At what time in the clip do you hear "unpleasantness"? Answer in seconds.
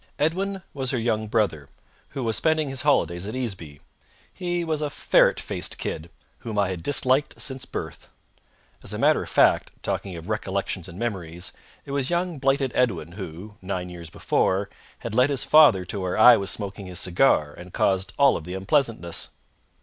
18.55-19.29